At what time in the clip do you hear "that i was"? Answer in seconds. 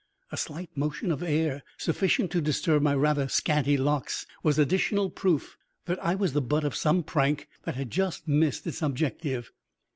5.85-6.33